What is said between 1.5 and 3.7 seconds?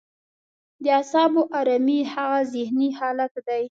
ارامي هغه ذهني حالت دی.